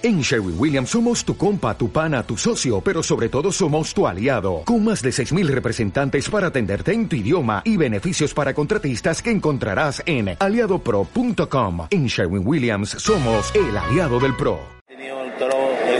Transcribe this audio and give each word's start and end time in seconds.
En 0.00 0.20
Sherwin 0.20 0.54
Williams 0.56 0.90
somos 0.90 1.24
tu 1.24 1.36
compa, 1.36 1.76
tu 1.76 1.90
pana, 1.90 2.22
tu 2.22 2.36
socio, 2.36 2.80
pero 2.80 3.02
sobre 3.02 3.28
todo 3.28 3.50
somos 3.50 3.92
tu 3.92 4.06
aliado, 4.06 4.62
con 4.64 4.84
más 4.84 5.02
de 5.02 5.10
6.000 5.10 5.48
representantes 5.48 6.30
para 6.30 6.46
atenderte 6.48 6.92
en 6.92 7.08
tu 7.08 7.16
idioma 7.16 7.62
y 7.64 7.76
beneficios 7.76 8.32
para 8.32 8.54
contratistas 8.54 9.20
que 9.20 9.32
encontrarás 9.32 10.00
en 10.06 10.36
aliadopro.com. 10.38 11.88
En 11.90 12.06
Sherwin 12.06 12.46
Williams 12.46 12.90
somos 12.90 13.52
el 13.56 13.76
aliado 13.76 14.20
del 14.20 14.36
PRO. 14.36 14.60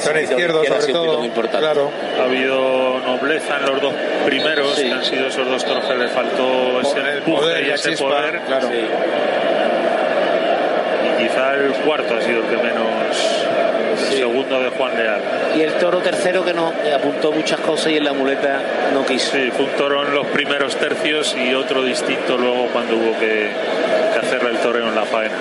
Son 0.01 0.17
izquierdo, 0.17 0.63
sobre 0.65 0.93
todo. 0.93 1.21
Claro. 1.59 1.91
Ha 2.21 2.25
habido 2.25 3.01
nobleza 3.01 3.59
en 3.59 3.67
los 3.67 3.83
dos 3.83 3.93
primeros, 4.25 4.77
que 4.77 4.93
han 4.93 5.05
sido 5.05 5.27
esos 5.27 5.45
dos 5.45 5.65
toros 5.65 5.85
que 5.85 5.95
le 5.97 6.09
faltó 6.09 6.81
ese 6.83 7.01
El 7.01 7.23
poder, 7.23 7.67
y 7.67 7.71
ese 7.71 7.91
chispa, 7.91 8.05
poder. 8.07 8.41
claro. 8.47 8.69
Y 11.03 11.23
quizá 11.23 11.55
el 11.55 11.73
cuarto 11.85 12.15
ha 12.15 12.23
sido 12.23 12.45
el 12.45 12.47
que 12.47 12.57
menos. 12.63 12.78
Juan 14.79 14.97
Leal. 14.97 15.21
Y 15.57 15.61
el 15.63 15.75
toro 15.75 15.99
tercero 15.99 16.45
que 16.45 16.55
no 16.55 16.73
que 16.83 16.95
apuntó 16.95 17.33
muchas 17.33 17.61
cosas 17.61 17.93
y 17.93 17.97
en 17.97 18.05
la 18.05 18.13
muleta 18.13 18.61
no 18.95 19.05
quiso. 19.05 19.33
Sí, 19.33 19.51
fue 19.51 19.67
un 19.67 19.73
toro 19.73 20.07
en 20.07 20.15
los 20.15 20.27
primeros 20.29 20.77
tercios 20.77 21.37
y 21.37 21.53
otro 21.53 21.83
distinto 21.83 22.39
luego 22.39 22.69
cuando 22.73 22.97
hubo 22.97 23.19
que, 23.19 23.51
que 24.13 24.19
hacerle 24.19 24.51
el 24.51 24.59
toreo 24.59 24.89
en 24.89 24.95
la 24.95 25.05
faena. 25.05 25.35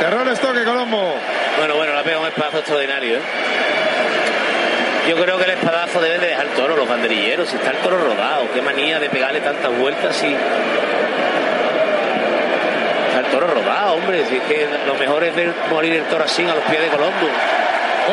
Terror 0.00 0.26
estoque 0.28 0.64
Colombo. 0.64 1.14
Bueno, 1.58 1.76
bueno, 1.76 1.92
le 1.92 1.98
ha 1.98 2.02
pegado 2.02 2.22
un 2.22 2.28
espadazo 2.28 2.60
extraordinario, 2.60 3.18
¿eh? 3.18 3.20
Yo 5.08 5.16
creo 5.16 5.38
que 5.38 5.44
el 5.44 5.50
espadazo 5.50 6.00
deben 6.00 6.20
de 6.20 6.28
dejar 6.28 6.46
el 6.46 6.52
toro, 6.52 6.76
los 6.76 6.88
banderilleros, 6.88 7.48
si 7.48 7.56
está 7.56 7.70
el 7.70 7.78
toro 7.78 7.98
rodado, 7.98 8.50
qué 8.52 8.62
manía 8.62 9.00
de 9.00 9.08
pegarle 9.08 9.40
tantas 9.40 9.76
vueltas 9.76 10.22
y. 10.22 10.36
Está 13.08 13.20
el 13.20 13.26
toro 13.26 13.46
rodado, 13.48 13.94
hombre, 13.94 14.24
si 14.26 14.36
es 14.36 14.42
que 14.44 14.68
lo 14.86 14.94
mejor 14.94 15.24
es 15.24 15.34
ver 15.34 15.52
morir 15.70 15.94
el 15.94 16.04
toro 16.04 16.24
así 16.24 16.44
a 16.44 16.54
los 16.54 16.64
pies 16.64 16.82
de 16.82 16.88
Colombo. 16.88 17.28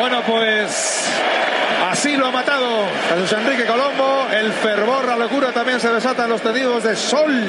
Bueno, 0.00 0.22
pues 0.26 1.08
así 1.90 2.16
lo 2.16 2.26
ha 2.26 2.30
matado 2.30 2.86
Jesús 3.14 3.32
Enrique 3.32 3.64
Colombo. 3.64 4.26
El 4.32 4.52
fervor, 4.52 5.06
la 5.06 5.16
locura 5.16 5.52
también 5.52 5.80
se 5.80 5.88
desata 5.88 6.24
en 6.24 6.30
los 6.30 6.40
tendidos 6.40 6.82
de 6.82 6.96
sol. 6.96 7.44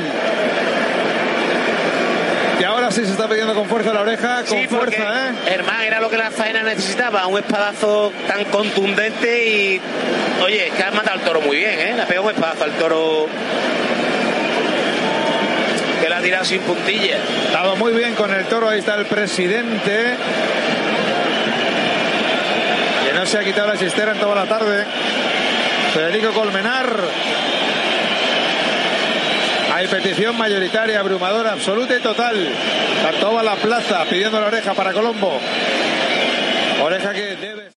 Sí 2.92 3.06
se 3.06 3.12
está 3.12 3.28
pidiendo 3.28 3.54
con 3.54 3.68
fuerza 3.68 3.94
la 3.94 4.02
oreja, 4.02 4.38
con 4.38 4.58
Sí, 4.58 4.68
porque, 4.68 4.98
fuerza, 4.98 5.30
¿eh? 5.30 5.34
Hermán, 5.54 5.84
era 5.84 6.00
lo 6.00 6.10
que 6.10 6.18
la 6.18 6.32
faena 6.32 6.64
necesitaba, 6.64 7.28
un 7.28 7.38
espadazo 7.38 8.12
tan 8.28 8.46
contundente 8.46 9.48
y. 9.48 9.82
Oye, 10.44 10.68
es 10.68 10.74
que 10.74 10.84
ha 10.84 10.92
matado 10.92 11.20
al 11.20 11.24
toro 11.24 11.42
muy 11.42 11.58
bien, 11.58 11.80
¿eh? 11.80 11.94
Le 11.96 12.02
ha 12.02 12.08
pegado 12.08 12.26
un 12.28 12.34
espadazo 12.34 12.64
al 12.64 12.72
toro. 12.72 13.28
Que 16.02 16.10
la 16.10 16.18
ha 16.18 16.22
tirado 16.22 16.46
sin 16.46 16.62
puntilla. 16.62 17.18
Dado 17.54 17.76
muy 17.76 17.94
bien 17.94 18.16
con 18.16 18.34
el 18.34 18.46
toro, 18.46 18.70
ahí 18.70 18.80
está 18.80 18.96
el 18.96 19.06
presidente. 19.06 20.16
Que 23.06 23.14
no 23.14 23.26
se 23.26 23.38
ha 23.38 23.44
quitado 23.44 23.68
la 23.68 23.78
chistera 23.78 24.14
en 24.14 24.20
toda 24.20 24.34
la 24.34 24.46
tarde. 24.46 24.86
Federico 25.94 26.32
Colmenar. 26.32 26.88
Petición 29.90 30.38
mayoritaria, 30.38 31.00
abrumadora, 31.00 31.54
absoluta 31.54 31.96
y 31.96 32.00
total. 32.00 32.36
Está 32.38 33.20
toda 33.20 33.42
la 33.42 33.56
plaza 33.56 34.06
pidiendo 34.06 34.40
la 34.40 34.48
oreja 34.48 34.76
para 34.76 34.94
Colombo. 34.94 35.40
Oreja 36.84 37.12
que 37.14 37.36
debe. 37.36 37.60